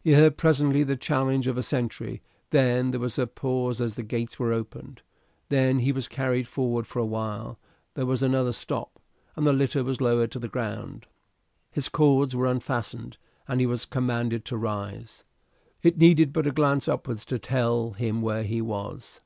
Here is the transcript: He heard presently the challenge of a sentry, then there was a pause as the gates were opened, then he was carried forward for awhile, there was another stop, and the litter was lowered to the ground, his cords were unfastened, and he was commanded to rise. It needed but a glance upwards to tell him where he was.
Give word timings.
He 0.00 0.12
heard 0.14 0.38
presently 0.38 0.84
the 0.84 0.96
challenge 0.96 1.46
of 1.46 1.58
a 1.58 1.62
sentry, 1.62 2.22
then 2.48 2.92
there 2.92 2.98
was 3.00 3.18
a 3.18 3.26
pause 3.26 3.78
as 3.78 3.94
the 3.94 4.02
gates 4.02 4.38
were 4.38 4.54
opened, 4.54 5.02
then 5.50 5.80
he 5.80 5.92
was 5.92 6.08
carried 6.08 6.48
forward 6.48 6.86
for 6.86 6.98
awhile, 6.98 7.58
there 7.92 8.06
was 8.06 8.22
another 8.22 8.52
stop, 8.52 8.98
and 9.36 9.46
the 9.46 9.52
litter 9.52 9.84
was 9.84 10.00
lowered 10.00 10.30
to 10.30 10.38
the 10.38 10.48
ground, 10.48 11.04
his 11.70 11.90
cords 11.90 12.34
were 12.34 12.46
unfastened, 12.46 13.18
and 13.46 13.60
he 13.60 13.66
was 13.66 13.84
commanded 13.84 14.46
to 14.46 14.56
rise. 14.56 15.24
It 15.82 15.98
needed 15.98 16.32
but 16.32 16.46
a 16.46 16.52
glance 16.52 16.88
upwards 16.88 17.26
to 17.26 17.38
tell 17.38 17.90
him 17.90 18.22
where 18.22 18.44
he 18.44 18.62
was. 18.62 19.18